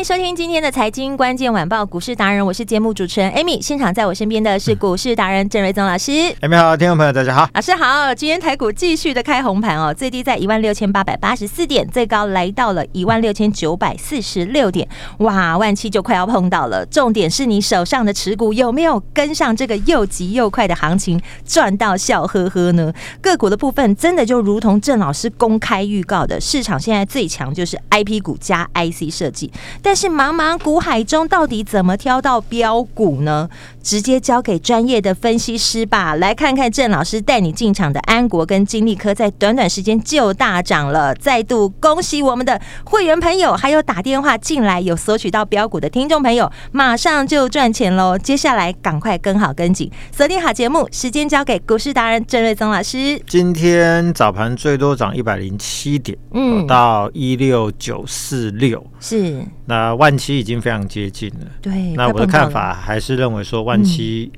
[0.00, 3.60] 迎收听今天的财经关键晚报股市达人，我是节目主持人 Amy。
[3.60, 6.10] 现场在我身边的是股市达人郑瑞宗老师。
[6.40, 8.14] Amy 好，听众朋友大家好，老师好。
[8.14, 16.86] 今天台股继续的开红盘哦，最低在一万六千八百八十四点，最高来到了一万六千九百四十六点，哇，万七就快要碰到了。
[16.86, 22.90] 重点是你手上的持股有没有跟上这个又急又快的行情，赚到笑呵呵呢？
[23.20, 29.52] 个股的部分真的就如同郑老师公开预告的，市场现在最强就是 IP 股加 IC 设计。
[29.82, 33.48] 但是茫茫股海中，到底怎么挑到标股呢？
[33.82, 36.14] 直接交给专业的分析师吧。
[36.16, 41.14] 来看看郑老师带你进场的安国跟金利科，在短短时间就大涨了。
[41.14, 48.18] 再度恭喜我们的会员朋友，还有打电话进来有索取到标股的听众朋友，马上就赚钱喽！
[48.18, 53.18] 接下来赶快跟好跟紧，锁定好节目，时间交给股市达人郑瑞宗老师。
[53.26, 61.46] 今天早盘最多涨一百零七点，嗯，到一六九四六，是那万七已经非常接近了。
[61.62, 63.62] 对，那我的看法还是认为说。
[63.62, 64.30] 万七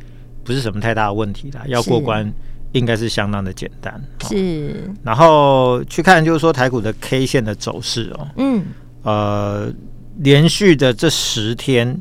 [0.45, 2.31] 不是什么太大的问题啦，嗯、要过关
[2.73, 4.03] 应该是相当的简单。
[4.29, 8.65] 是，然后去看就是说台股的 K 线的走势哦，嗯，
[9.03, 9.73] 呃，
[10.19, 11.97] 连续的这十天，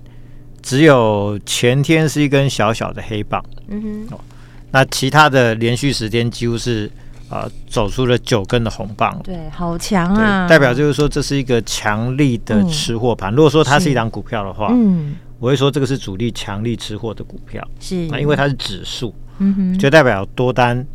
[0.61, 4.19] 只有前天是一根小小的黑棒，嗯哼，哦，
[4.71, 6.89] 那其他的连续十天几乎是
[7.31, 13.33] 啊、呃、走出了九根的红棒，对，好强啊，代表就是说这是一个强力的吃货盘。
[13.33, 15.15] 嗯、如果说它是一档股票的话，嗯。
[15.39, 18.07] 我会说这个是主力强力吃货的股票，是。
[18.09, 20.85] 那因为它是指数，嗯哼，就代表多单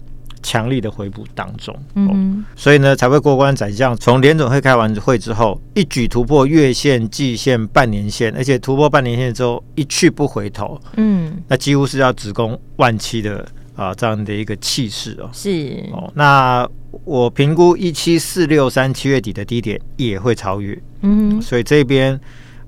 [0.41, 3.97] 强力的回补当中，嗯哼，所以呢才会过关斩将。
[3.97, 13.45] 从联总会开完会之后，一举突破月线、季线、半年线，而且突破半年线之后一去不回头，嗯，那几乎是要直攻万七的
[13.77, 16.69] 啊这样的一个气势哦，是哦，那
[17.05, 22.19] 我评估一七四六三七月底的低点也会超越，嗯，所以这边。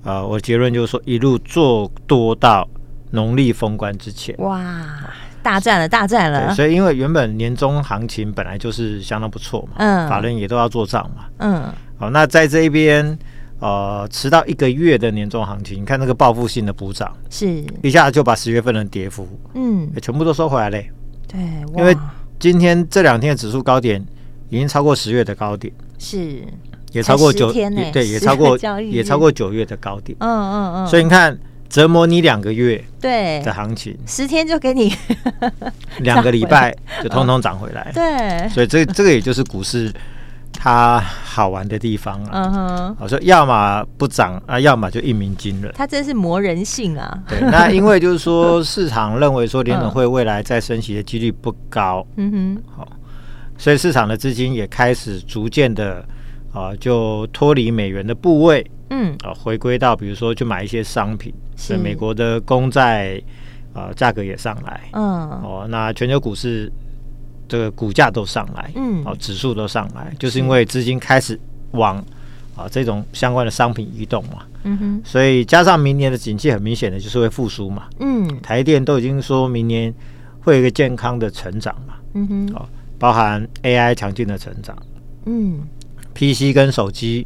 [0.05, 2.67] 啊、呃，我的结论就是说，一路做多到
[3.11, 4.35] 农历封关之前。
[4.39, 4.87] 哇，
[5.43, 6.55] 大赚了，大赚了！
[6.55, 11.65] 所以，因为原本年终行情本来就是相当不错嘛，嗯，法人也都要做账嘛，嗯，
[11.99, 13.19] 好，那在这一边，
[13.59, 20.89] 呃，迟到一个月的年终行情，你看那个报复性的补涨，是一下子就把十月份的跌幅，嗯，全部都收回来嘞。
[21.29, 21.41] 对，
[21.77, 21.97] 因为
[22.41, 24.05] 今天这两天的指数高点
[24.49, 26.43] 已经超过十月的高点，是。
[26.93, 31.39] 也超过九天，对，也超过也超过九月的高点，嗯嗯嗯，所以你看
[31.69, 33.43] 折磨你两个月对。
[33.43, 34.97] 的行情，十天就给你
[35.99, 36.75] 两个礼拜
[37.05, 39.93] 就通通涨回来，对，所以这这个也就是股市
[40.61, 52.89] 它好玩的地方啊，嗯哼，我说要么不涨啊，要么就一鸣惊人，它真是磨人性啊，对，那因为就是说市场认为说联准会未来再升息的几率不高，嗯哼，好，
[53.57, 56.05] 所以市场的资金也开始逐渐的。
[56.51, 61.77] 啊，就脱离美元的部位，嗯，啊，回归到比如说去买一些商品，是。
[61.77, 63.21] 美国的公债，
[63.75, 66.73] 啊，价格也上来，嗯，哦，那全球股市
[67.49, 71.39] 这个股价都上来，嗯，哦，指数都上来，就是因为资金开始
[71.73, 71.97] 往
[72.55, 79.93] 啊这种相关的商品移动嘛，嗯哼，所以加上明年的景气很明显的就是会复苏嘛，嗯，台电都已经说明年
[80.41, 84.77] 会有一个健康的成长嘛，嗯哼，哦，包含 AI 强劲的成长，
[85.25, 85.61] 嗯。
[86.15, 87.25] PC 跟手机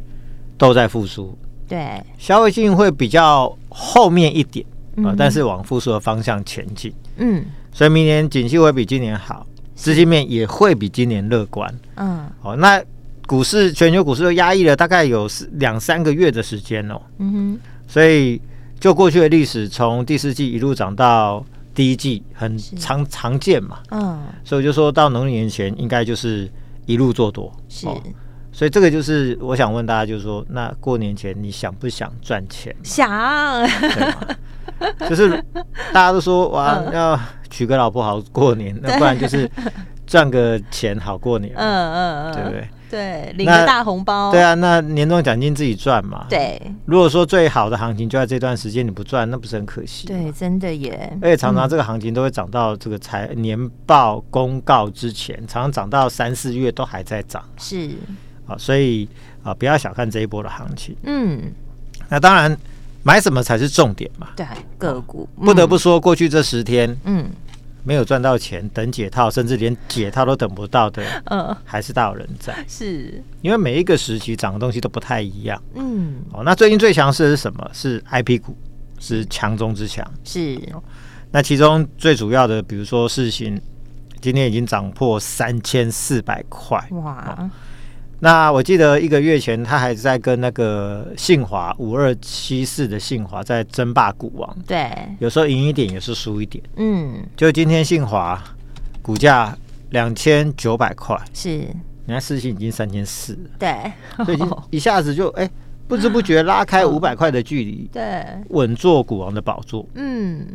[0.55, 1.35] 都在复苏，
[1.67, 4.63] 对，消费性会比较后面一点
[5.03, 12.81] 啊，但是往复苏的方向前进，嗯，所以明年景气会比今年好，资金面也会比今年乐观，嗯，哦，那
[13.25, 18.41] 股市全球股市都压抑了大概有两三个月的时间哦，嗯哼，所以
[18.79, 21.43] 就过去的历史，从第四季一路涨到
[21.73, 26.49] 第一季，很常常见嘛，嗯，所以我就说到农历年前应该就是
[26.85, 27.87] 一路做多，是。
[27.87, 28.01] 哦。
[28.55, 32.71] 所以这个就是我想问大家，就是说，那过年前你想不想赚钱？
[32.83, 33.67] 想，
[35.09, 35.43] 就是
[35.91, 37.19] 大家都说哇，要
[37.53, 39.49] 娶个老婆好过年，那不然就是
[40.07, 41.53] 赚个钱好过年。
[41.55, 42.67] 嗯嗯嗯，对不对？
[42.89, 44.31] 对，领个大红包。
[44.31, 46.25] 对啊，那年终奖金自己赚嘛。
[46.29, 50.07] 对，如果说最好的行情就在这段时间你不赚，那不是很可惜？
[50.07, 51.15] 对，真的耶。
[51.21, 57.43] 而且常常这个行情都会涨到这个财年报公告之前，常常涨到三四月都还在涨。
[57.57, 57.91] 是
[58.47, 59.07] 啊，所以
[59.43, 60.95] 啊，不要小看这一波的行情。
[61.03, 61.51] 嗯，
[62.09, 62.55] 那当然，
[63.03, 64.29] 买什么才是重点嘛？
[64.35, 64.45] 对，
[64.77, 65.27] 个股。
[65.43, 67.25] 不得不说，过去这十天，嗯。
[67.83, 72.53] 没有赚到钱，等解套，甚至连解套都等不到的，嗯，还是大有人在。
[72.67, 75.61] 是，因为每一个时期涨的东西都不太一样。
[75.75, 77.69] 嗯，哦，那最近最强势的是什么？
[77.73, 78.57] 是 IP 股，
[78.99, 80.05] 是强中之强。
[80.23, 80.59] 是，
[81.31, 83.59] 那其中最主要的，比如说世芯，
[84.21, 86.81] 今天已经涨破三千四百块。
[86.91, 87.49] 哇！
[88.23, 94.57] 那我记得一个月前，他还在跟那个信华五二七四的信华在争霸股王。
[94.65, 94.89] 对，
[95.19, 96.63] 有时候赢一点，也是输一点。
[96.77, 98.41] 嗯，就今天信华
[99.01, 99.53] 股价
[99.89, 101.49] 两千九百块，是，
[102.05, 103.37] 你看四星已经三千四。
[103.59, 103.91] 对，
[104.23, 104.39] 所以
[104.71, 105.51] 一下子就哎、欸，
[105.89, 107.89] 不知不觉拉开五百块的距离。
[107.91, 109.85] 对，稳坐股王的宝座。
[109.95, 110.47] 嗯，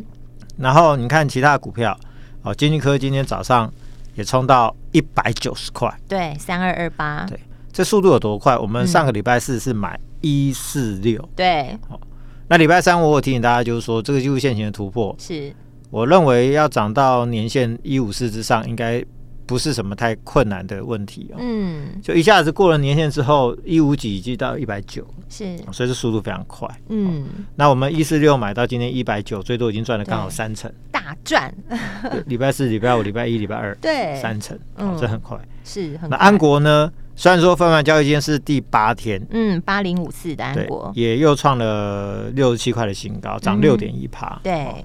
[0.57, 1.95] 然后你看其他股票，
[2.41, 3.71] 哦，金立科今天早上
[4.15, 5.95] 也冲到一百九十块。
[6.09, 7.27] 对，三二二八。
[7.29, 7.39] 对。
[7.79, 8.59] 这速度有多快？
[8.59, 12.01] 我们上个礼拜四是买一四六，对，好，
[12.49, 15.55] 那礼拜三我有提醒大家，就是说这个技术线型的突破，是
[15.89, 19.01] 我认为要涨到年线一五四之上，应该
[19.47, 21.37] 不是什么太困难的问题哦。
[21.39, 26.69] 嗯，就一下子过了年线之后，一五几已经到一百九，是，所以这速度非常快。
[26.89, 31.55] 嗯，那我们一四六买到今天一百九，最多已经赚了刚好三成，大赚。
[32.27, 35.39] 礼拜四、礼拜五、礼拜一、礼拜二，对，三成，哦，这很快。
[35.63, 36.09] 是，很快。
[36.09, 36.93] 那安国呢？
[37.19, 44.39] 虽然说分盘交易今天是第八天，嗯，八零五四的安国也又创了六十七块的新高，涨六点一趴。
[44.41, 44.85] 对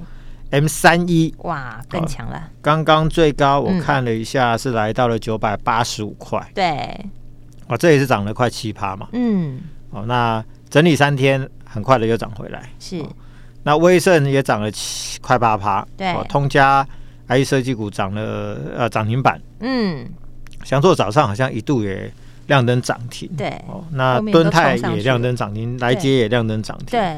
[0.49, 6.43] ，M 三一哇更强了，刚刚最高我看了一下是来到了九百八十五块。
[6.55, 6.99] 对，
[7.67, 9.09] 哦，这也是涨了快七趴嘛。
[9.11, 12.67] 嗯，哦，那整理三天，很快的又涨回来。
[12.79, 13.05] 是，
[13.61, 15.85] 那威盛也涨了七快八趴。
[15.95, 16.83] 对，通家
[17.27, 19.39] IC 设计股涨了呃涨停板。
[19.59, 20.09] 嗯，
[20.63, 22.11] 翔硕早上好像一度也。
[22.47, 27.17] 亮灯涨停，对哦，那敦泰也亮灯涨停，来接也亮灯涨停，对，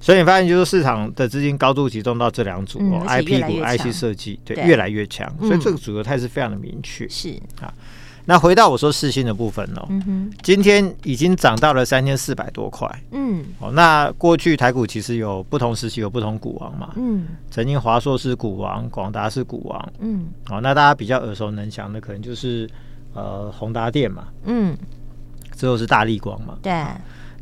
[0.00, 7.30] 所以你发现就是市场的资金高度集中到这两组哦，IP 股、IC 设计，对，越来越强，所以这个主流态势非常的明确，是。
[7.60, 7.72] 啊。
[8.24, 9.88] 那回到我说四星的部分哦，
[10.42, 22.70] 今天已经涨到了三千四百多块，嗯，哦，那过去台股其实有不同时期有不同股王嘛，嗯，曾经华硕是股王，广达是股王，嗯，哦，那大家比较耳熟能详的可能就是。
[23.14, 24.76] 呃，宏达电嘛，嗯，
[25.54, 26.72] 之后是大力光嘛，对。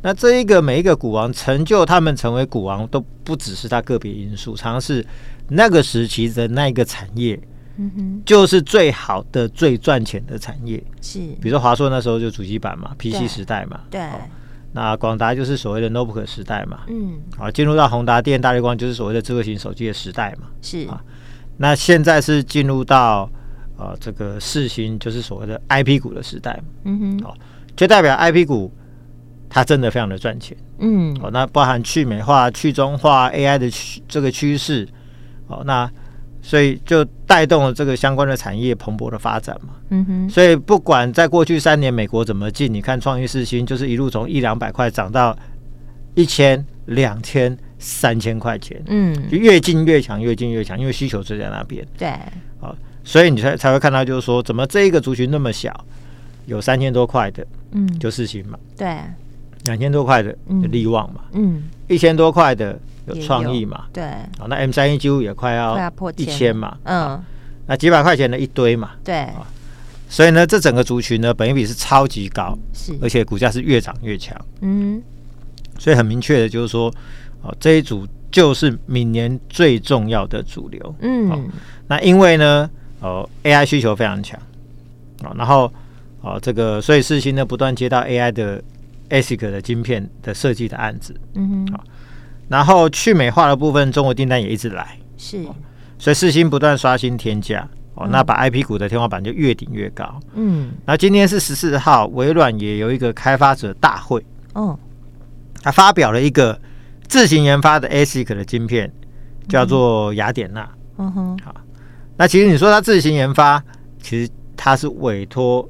[0.02, 5.04] 那这一个每一个股王成就他们成为股王，都不只是他个别因素，常常是
[5.48, 7.38] 那个时期的那一个产业，
[7.76, 10.82] 嗯哼，就是最好的、最赚钱的产业。
[11.02, 14.00] 是，比如说华硕那时候就主机板嘛，PC 时代嘛，对。
[14.72, 21.00] 那广达就是所谓的 notebook 时代嘛，嗯，好，进入到宏达电、大力光就是所谓的智慧型手机的时代嘛，是啊。
[21.58, 23.30] 那现在是进入到。
[23.80, 27.34] 呃，这个世芯就是所谓的 IP 股的时代，嗯哼，哦，
[27.74, 28.70] 就代表 IP 股
[29.48, 34.86] 它真的非常的赚钱，嗯，哦，那包含去美化、去中化 AI 的趋这个趋势，
[35.46, 35.90] 哦，那
[36.42, 45.34] 所以就带动了这个相关的产业蓬勃的发展嘛，嗯哼，所以不管在过去三年美国怎么进，你看创意四星就是一路从一两百块涨到
[46.14, 52.10] 一千、两千、三千块钱，嗯，就越进越强，越进越强，因为需求就在那边，对，
[52.60, 52.76] 哦。
[53.02, 55.84] 所以你才才会看到，就是说，怎么这一个族群那么小，
[56.46, 58.98] 有三千多块的，嗯，就四星嘛，对，
[59.64, 64.04] 两千多块的有力旺嘛，嗯，一千多块的有创意嘛，对，
[64.38, 67.20] 好，那 M 三一几乎也快要破一千嘛，嗯，
[67.66, 69.28] 那几百块钱的一堆嘛，对，
[70.08, 75.02] 所以呢，这整个族群呢，本益比是超级高，是，而且股价是越涨越强，嗯，
[75.78, 76.92] 所以很明确的就是说，
[77.42, 81.48] 哦，这一组就是明年最重要的主流，嗯，
[81.86, 82.70] 那因为呢。
[83.00, 84.38] 哦，AI 需求非常强，
[85.24, 85.72] 哦，然后
[86.20, 88.62] 哦，这个所以四星呢不断接到 AI 的
[89.08, 91.84] ASIC 的晶片的设计的案子，嗯哼，好，
[92.48, 95.42] 然后去美化的部分，中国订单也一直来，是，
[95.98, 104.78] 所以四星不断刷新天价，哦，那把 IP 股的天花板就越顶越高，嗯，那今天是十四号，微软也有一个开发者大会，哦，
[105.62, 106.60] 他发表了一个
[107.08, 108.92] 自行研发的 ASIC 的晶片，
[109.48, 111.54] 叫做雅典娜，嗯哼，好。
[112.20, 113.64] 那其实你说他自行研发，
[114.02, 115.66] 其实他是委托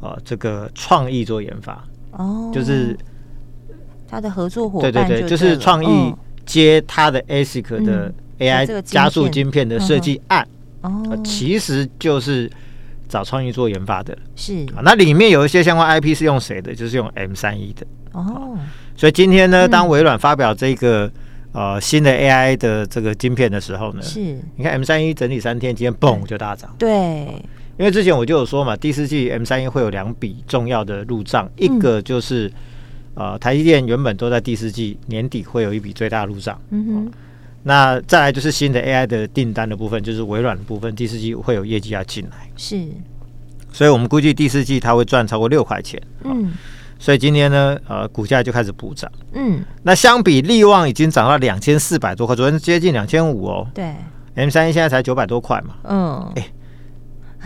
[0.00, 1.84] 呃这个创意做研发。
[2.10, 2.98] 哦，就是
[4.08, 6.12] 他的合作伙伴，对对对，就是创意
[6.44, 10.44] 接他的 ASIC 的 AI 加速晶片的设计案
[10.80, 12.50] 哦，其实就是
[13.08, 14.66] 找创意做研发的，是。
[14.74, 14.82] 啊。
[14.82, 16.74] 那里面有一些相关 IP 是用谁的？
[16.74, 17.86] 就是用 M 三一的。
[18.10, 18.58] 哦。
[18.96, 21.12] 所以今天呢，当微软发表这个、嗯、
[21.54, 24.20] 呃新的 AI 的这个晶片的时候呢，是
[24.56, 26.74] 你看 M 三一整理三天，今天嘣就大涨。
[26.78, 26.90] 对，
[27.78, 32.48] 因为之前我就有说嘛，第四季 M 三一会有两笔重要的入账，一个就是、
[33.14, 36.60] 嗯、呃台积电原本都在第四季年底会有一笔最大入账。
[36.68, 37.12] 嗯哼。
[37.66, 42.86] 那再来就是新的 AI 的订单的部分，就是微软的部分，第四季会有业绩要进来，是，
[43.72, 46.52] 所以我们估计第四季它会赚超过六块钱，嗯，
[47.04, 53.92] 所以今天呢，呃，股价就开始补涨，嗯，那相比利旺已经涨到两千四百多块，昨天接近两千五哦，对
[54.36, 56.46] ，M 三一现在才九百多块嘛，嗯，哎，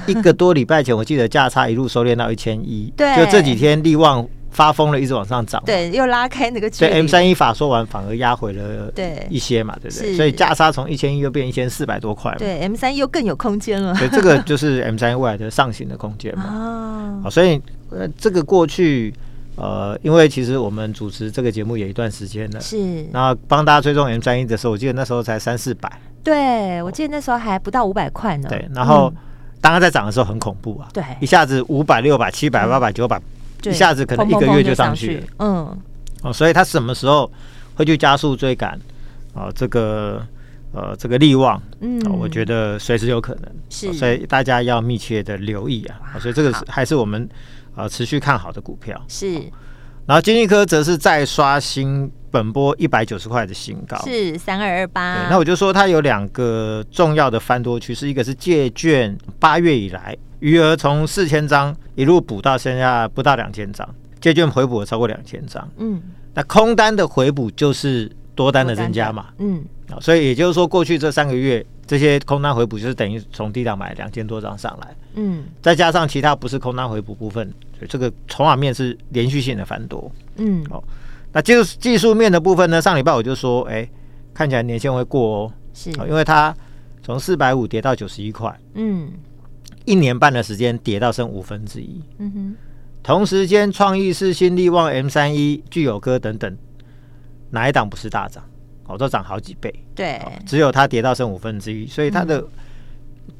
[0.07, 4.25] 一个多礼拜前我记得价差一路收敛到一千一， 对，就这几天利旺。
[4.51, 6.91] 发疯了，一直往上涨，对，又拉开那个距离。
[6.91, 10.17] 对，M 三一法说完，反而压回了对一些嘛，对不对？
[10.17, 12.39] 所以价差从一千一又变一千四百多块嘛。
[12.39, 13.95] 对，M 三一又更有空间了。
[13.97, 17.21] 对，这个就是 M 三一未来的上行的空间嘛。
[17.23, 17.61] 哦，所以
[17.91, 19.13] 呃，这个过去
[19.59, 23.05] 呃，因为其实我们主持这个节目也一段时间了，是。
[23.13, 25.91] 然后帮大家追踪 M 三一的时候，我记得那时候才三四百。
[26.23, 28.49] 对，我记得那时候还不到五百块呢。
[28.49, 29.13] 对，然后
[29.61, 33.21] 当它在涨的时候很恐怖啊，对，一下子五百、六百、七百、八百、九百。
[33.65, 35.79] 一下子可能一个月就上去了，嗯，
[36.23, 37.29] 哦，所以它什么时候
[37.75, 38.79] 会去加速追赶？
[39.35, 40.25] 哦，这个
[40.73, 46.17] 呃，这个力旺，嗯，我觉得随时有可能，是，所以大家要密切的留意啊。
[46.21, 47.29] 所以这个是还是我们
[47.79, 49.41] 呃持续看好的股票，是。
[50.05, 55.29] 然后金立科则是再刷新本波一百九十块的新高，是三二二八。
[55.29, 60.17] 那我就说它有两个重要的翻多趋势，一个是借券八月以来。
[60.41, 63.87] 余额从四千张一路补到现在不到两千张，
[64.21, 65.69] 借券回补了超过两千张。
[65.77, 66.01] 嗯，
[66.33, 69.27] 那空单的回补就是多单的增加嘛。
[69.39, 69.63] 嗯，
[70.01, 74.97] 所以也就是说，过去这三个月这些空单回补就是等于从低档买两千多张上来。
[75.15, 77.45] 嗯，再加上其他不是空单回补部分，
[77.77, 80.13] 所以这个筹码面是连续性的繁多。
[80.37, 80.85] 嗯，好，
[81.33, 82.81] 那技术技术面的部分呢？
[82.81, 83.91] 上礼拜我就说，哎、欸，
[84.33, 86.55] 看起来年限会过哦，是，因为它
[87.03, 88.55] 从四百五跌到九十一块。
[88.75, 89.11] 嗯。
[89.85, 92.57] 一年半的时间跌到剩五分之一，嗯哼，
[93.03, 96.55] 同时间创意、是新、力旺、M 三一、聚友科等等，
[97.49, 98.45] 哪一档不是大涨？
[98.89, 102.43] 哦，都涨好几倍，对、哦，只有它跌到剩五分之一，所以它的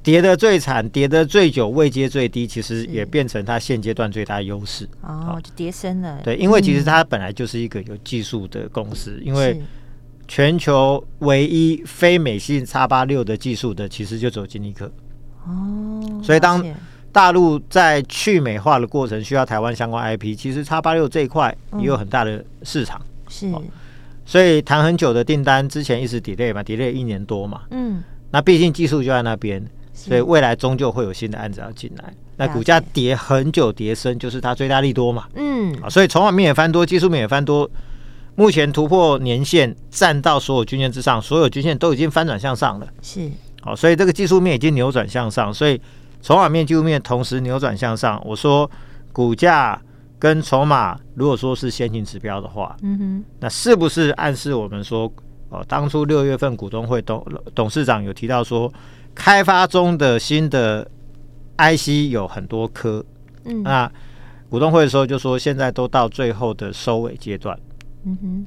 [0.03, 4.89] 跌得最惨、跌得最久、位阶最低，其实也变成它现阶段最大的优势。
[5.01, 6.21] 哦，就跌深了。
[6.23, 9.61] 对，因为其实它本来就是一个有技术的公司，嗯、因为
[10.29, 14.93] 全球唯一非美系叉八六的技术的，其实就只有金立科。
[15.47, 16.63] 哦，所以当
[17.11, 23.01] 大陆在去美化的过程需要台湾相关 IP，其实叉八六这一块也有很大的市场。
[23.29, 23.51] 是，
[24.29, 27.63] 所以谈很久的订单之前一直 delay 嘛，delay 一年多嘛。
[27.71, 32.13] 嗯，那毕竟技术就在那边，所以未来终究会有新的案子要进来。
[32.37, 35.25] 那股价跌很久跌深，就是它最大利多嘛。
[35.35, 37.69] 嗯，啊所以筹码面也翻多，技术面也翻多，
[38.35, 42.87] 目前突破年线，站到所有均线之上，所有均线都已经翻转向上了。
[43.01, 43.31] 是。
[43.63, 45.81] 好，所以这个技术面已经扭转向上，所以
[46.21, 48.23] 筹码面、技术面同时扭转向上。
[48.27, 48.71] 我说
[49.11, 49.81] 股价
[50.19, 55.11] 跟筹码，如果说是先行指标的话，嗯哼，那是不是暗示我们说，
[55.51, 58.73] 哦，当初六月份股东会董董事长有提到说，
[59.15, 60.89] 开发中的新的
[61.57, 63.05] IC 有很多颗，
[63.45, 63.91] 嗯，那
[64.51, 67.59] 股东会的时候就说，现在都到最后的收尾阶段，
[68.05, 68.47] 嗯哼。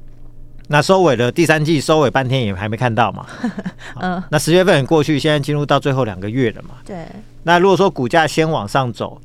[0.68, 3.26] 那收尾的第三季收尾半天也还没看到嘛？
[4.00, 6.76] 嗯，那十月份过去，现在进入到最后两个月了嘛？
[6.86, 7.06] 对。
[7.42, 9.20] 那如果说股价先往上走，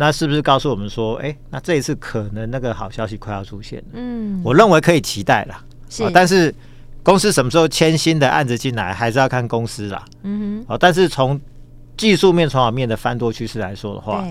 [0.00, 3.84] 那是不是告诉我们说，哎、欸，那这一次可能那个好消息快要出现了？
[3.92, 5.62] 嗯，我认为可以期待啦。
[5.90, 6.10] 是。
[6.10, 6.54] 但是
[7.02, 10.02] 公司什么时候签新的案子进来，还是要看公司啦。
[10.22, 10.78] 嗯哼。
[10.80, 11.38] 但是从
[11.98, 14.26] 技术面、筹码面的翻多趋势来说的话。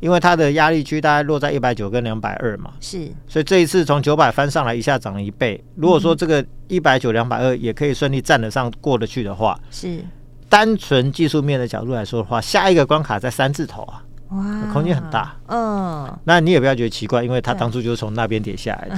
[0.00, 5.62] 因为它的压力区大概落在一百九跟两百二嘛，是，所以这一次从九百翻上来一下涨了一倍。
[5.74, 10.02] 如果说这个一百九两百二也可以顺利站得上过得去的话，是，
[10.48, 14.02] 单纯技术面的角度来说的话，下一个关卡在三字头啊。
[14.30, 18.96] 哇，空间很大，嗯，那你也不要觉得奇怪，因为他当初就是从那边跌下来的，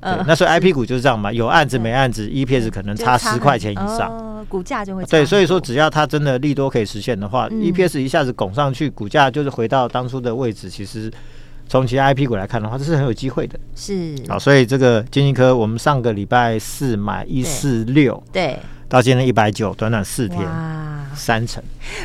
[0.16, 11.10] 对，那所以 I P 股就是这样嘛，有案子没案子，E P S 可能差十块钱以上，股价就会对，所以说只要它真的利多可以实现的话，E P S 一下子拱上去，股价就是回到当初的位置，其实
[11.68, 18.56] 从其他 I P 股来看的话，这是很有机会的，是，好，所以这个金丽科，我们上个礼拜四买一四六，对，
[18.88, 20.38] 到今天一百九，短短四天。
[21.14, 21.62] 三成。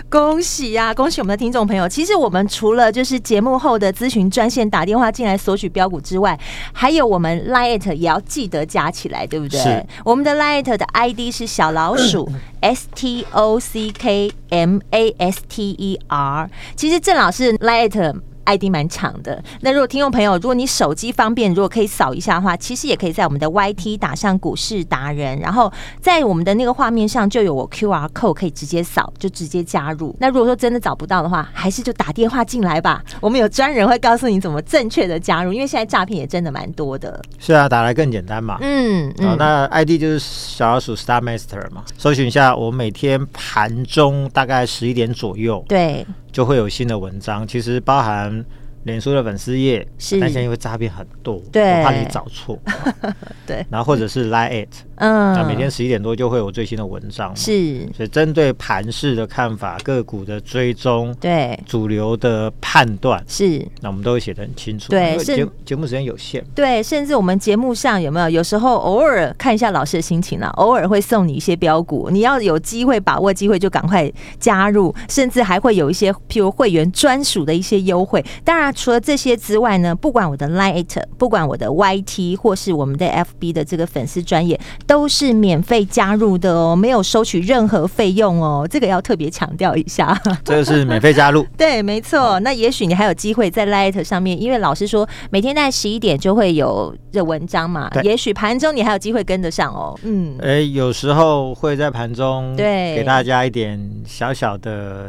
[0.09, 1.88] 恭喜呀、啊，恭喜我们的听众朋友！
[1.88, 6.38] 其实我们除了就是节目后的咨询专线打电话进来索取标股之外，
[6.74, 9.59] 还有我们 Lite 也要记得加起来，对不对？
[9.59, 9.85] 是。
[10.03, 12.29] 我们的 Lite 的 ID 是小老鼠
[12.62, 16.50] S T O C K M A S T E R。
[16.75, 18.15] 其实郑老师 Line
[18.46, 30.16] ID 蛮长的，那如果听众朋友，如果你手机方便，如果可以扫一下的话，其实也可以在我们的 YT 打上股市达人，然后在我们的那个画面上就有我 QR code 可以直接扫，就直接加入。
[30.20, 37.22] 那如果说真的找不到的话，还是就打电话进来吧，我们有专人会告诉你怎么正确的加入，因为现在诈骗也真的蛮多的。
[37.40, 38.58] 是啊，打来更简单嘛。
[38.62, 48.44] 嗯，好、哦，那 ID 就是小老鼠 Star Master 嘛，搜寻一下，我每天盘中大概十一点左右，对，就会有新的文章，其实包含。
[48.84, 52.56] 脸书的粉丝页是，但现在因为诈骗很多，对，我怕你找错，
[53.48, 70.50] 对，然后或者是 Line@，嗯，那每天十一点多就会有最新的文章，是，所以针对盘势的看法、个股的追踪，对，主流的判断，是，那我们都会写的很清楚，对，节节目时间有限，对，甚至我们节目上有没有有时候偶尔看一下老师的心情呢、啊？
[70.58, 78.66] 偶尔会送你一些标股，你要有机会把握机会就赶快加入，甚至还会有一些譬如会员专属的一些优惠，当然。
[78.75, 80.86] 除了这些之外呢，不管我的 Line，
[81.18, 90.15] 不管我的 YT，或是我们的 FB 的这个粉丝专页，都是免费加入的哦，没有收取任何费用哦，这个要特别强调一下。
[90.46, 92.39] 这个是免费加入， 对，没错。
[92.42, 99.98] 那也许你还有机会在 Line 上面，因为老师说每天在十一点就会有这文章嘛，也许盘中你还有机会跟得上哦。
[100.04, 105.08] 嗯，哎，有时候会在盘中对给大家一点小小的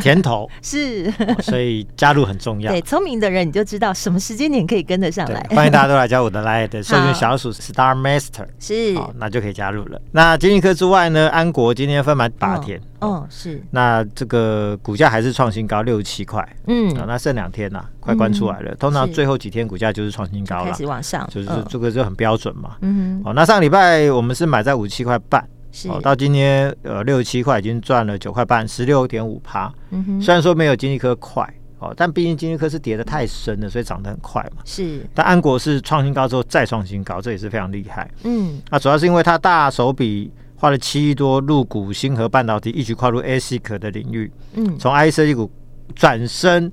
[0.00, 2.72] 甜头， 是，所以加入很重要。
[2.72, 3.18] 对，聪明。
[3.18, 5.44] 的人你就知道什么时间点可以跟得上来。
[5.50, 6.40] 欢迎大家都来加我的
[6.84, 10.00] 搜寻小鼠 Star Master 是，好，那就可以加入了。
[10.12, 13.62] 那金立科之外呢，安国今天分盘八天，哦，哦是。
[13.70, 18.74] 那这个股价还是创新高六十七块，嗯，啊那剩两天呐，快关出来了。
[18.76, 22.76] 通常最后几天股价就是创新高了，开始往上，就是这个就很标准嘛。
[22.80, 29.72] 嗯，好，那上个礼拜我们是买在五十七块半，是，到今天呃六十七块已经赚了九块半，十六点五趴。
[29.90, 31.48] 嗯哼，虽然说没有金立科快。
[31.78, 34.62] 哦，但毕竟金立科是跌的太深了，所以涨得很快嘛。
[34.64, 38.10] 是，但安国是创新高之后再创新高，这也是非常厉害。
[38.24, 44.30] 嗯，那主要是因为它大手笔花了七亿多入股星河半导体，一举跨入 ASIC 的领域。
[44.54, 45.50] 嗯，从 IC 设计股
[45.94, 46.70] 转身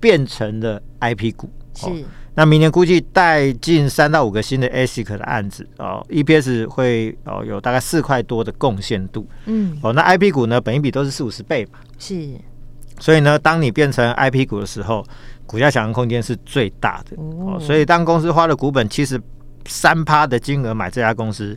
[0.00, 1.48] 变成了 IP 股。
[1.74, 1.92] 是，哦、
[2.34, 9.24] 那明年估计带进三到五个新的 ASIC 的案子哦，EPS 会哦有大概四块多的贡献度。
[9.46, 11.78] 嗯，哦，那 IP 股呢，本一比都是四五十倍嘛。
[11.96, 12.32] 是。
[13.00, 15.04] 所以呢，当你变成 IP 股的时候，
[15.46, 17.58] 股价想象空间是最大的哦。
[17.60, 19.20] 所以当公司花了股本七十
[19.66, 21.56] 三趴的金额买这家公司，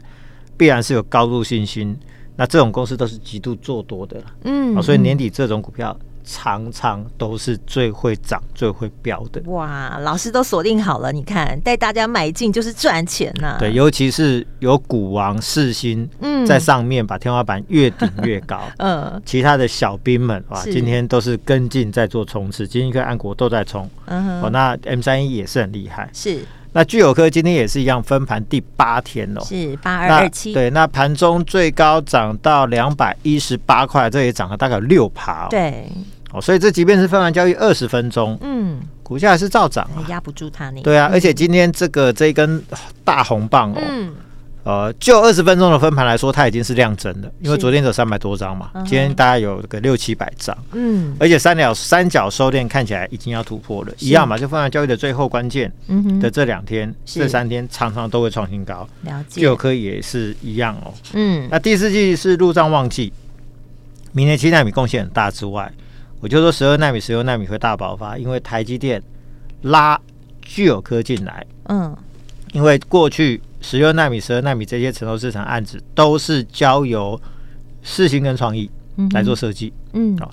[0.58, 1.98] 必然是有高度信心。
[2.36, 5.96] 那这种公司都是极度做多的，嗯，所以年底这种股票。
[6.24, 9.42] 常常都是最会涨、最会飙的。
[9.46, 13.58] 哇，老师都锁定好了，你看带大家买进就是赚钱呐、啊。
[13.60, 16.10] 对，尤其是有股王世芯
[16.48, 18.62] 在上面把天花板越顶越高。
[18.78, 23.90] 嗯，其他的小兵们哇，今天都是跟进在做冲刺，今天跟、安国都在冲。
[24.06, 26.10] 嗯哼，哦，那 M 三一也是很厉害。
[26.14, 26.40] 是。
[26.74, 30.54] 那聚友科今天也是一样分盘第八天哦，是八二二七。
[30.54, 35.48] 对，那盘中最高涨到两百一十八块，这也涨了大概有六趴哦。
[35.50, 35.92] 对，
[36.32, 40.82] 哦，所以这即便是分盘交易二十分钟，嗯，股价还是照涨啊，压不住它那。
[40.82, 42.64] 对啊，而且今天这个这一根
[43.04, 43.82] 大红棒哦。
[43.88, 44.14] 嗯
[44.64, 55.72] 呃，就二十分钟的分盘来说，它已经是量增了，因为昨天有三百多张嘛，今天大概有个六七百张，嗯，而且三角三角收敛看起来已经要突破了，一样嘛，就放在交易的最后关键
[56.20, 63.12] 的这两天、这三天，常常都会创新高，了解，聚友科也是一样哦，嗯，那第四季是入账旺季，
[64.12, 65.72] 明年七纳米贡献很大之外，
[66.20, 69.02] 我就说十二纳米、十六纳米会大爆发，因为台积电
[69.64, 70.00] 拉
[70.44, 71.98] 具有科进来，嗯，
[72.54, 73.42] 因为过去。
[73.62, 77.20] 十六纳米、十二纳米这些成熟制程案子，都是交由
[77.84, 78.70] 四星跟创意
[79.12, 79.72] 来做设计。
[79.94, 80.30] 嗯，好，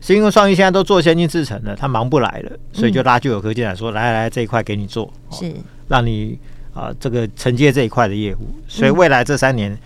[0.00, 5.52] 世芯跟创意现在都做先进制程了，他忙不来了，所以就拉聚友科技来说：“来来来，这一块给你做，是
[5.88, 6.38] 让你
[6.74, 9.76] 啊这个承接这一块的业务。”所以未来这三年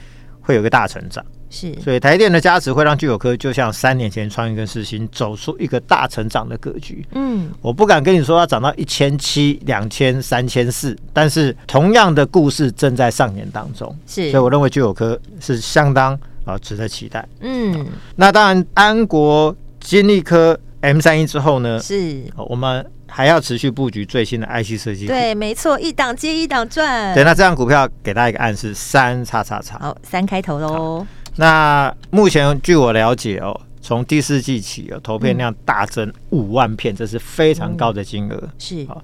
[0.40, 1.24] 会有个大成长。
[1.52, 7.06] 是，所以台电的加持会让聚友科就像三年前创意跟四星走出一个大成长的格局。
[7.12, 13.94] 嗯，我不敢跟你说要涨到一千七、两千、三千四，但是同样的故事正在上演当中。
[14.06, 17.28] 是，所以我认为聚友科是相当啊值得期待。
[17.40, 17.86] 嗯，
[18.16, 25.06] 那当然安国、金立科、M 三一之后呢，是我们还要持续布局最新的 IC 设计。
[25.06, 27.14] 对，没错，一档接一档赚。
[27.14, 29.78] 对，那这样股票给大家一个暗示：三叉叉叉。
[29.78, 31.06] 好，三开头喽。
[31.36, 38.48] 那目前据我了解哦，从第四季起哦，投片量大增五万片，这是非常高的金额。
[38.58, 39.02] 是好，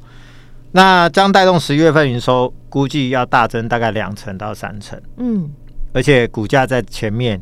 [0.72, 5.00] 那将带动十月份营收，估计要大增大概两成到三成。
[5.16, 5.50] 嗯，
[5.94, 7.40] 而且股价在前面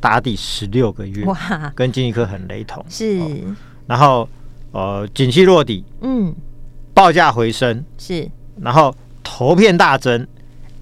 [0.00, 2.82] 打底十六个月，哇，跟金立科很雷同。
[2.88, 3.20] 是，
[3.86, 4.26] 然后
[4.70, 6.34] 呃，景气落底，嗯，
[6.94, 8.26] 报价回升，是，
[8.60, 10.26] 然后投片大增。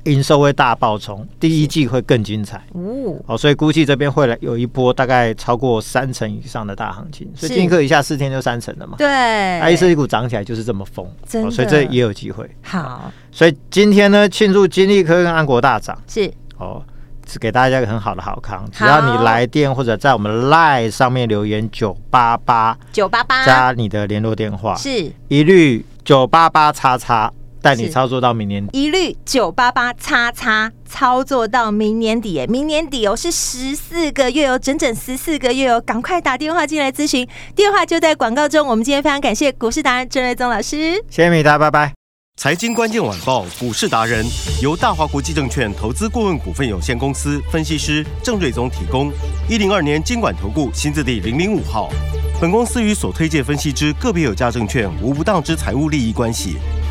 [0.04, 2.56] 营收会大爆冲，第一季会更精彩。
[2.72, 12.48] 哦，哦，所以估计这边会来有一波大概超过三成以上的大行情，所以金科一下四天就三成了嘛，对，爱设计股涨起来就是这么疯，真的、哦，所以这也有机会。
[12.62, 16.32] 好，所以今天呢，庆祝金利科跟安国大涨，是。
[16.58, 16.82] 哦，
[17.26, 23.44] 是给大家一个很好的好康，只要你来电或者在我们 LINE 上面留言九八八九八八。
[23.44, 25.12] 加你的联络电话，是。
[25.28, 27.32] 一律九八八叉叉。
[27.62, 38.66] 带你操作到明年底，一律九八八叉叉操作到明年底，哎，明年底哦，是十四个月哦，整整十四个月哦，赶快打电话进来咨询，电话就在广告中。
[38.66, 41.92] 我们今天非常感谢股市达人郑瑞宗老师，谢谢米达，拜拜。
[42.36, 44.24] 财经关键晚报股市达人
[44.62, 49.12] 由大华国际证券投资顾问股份有限公司分析师郑瑞宗提供，
[49.46, 51.90] 一零二年经管投顾新字第零零五号，
[52.40, 56.56] 本公司与所推介分析之个别有价证券无不当之财务利益关系。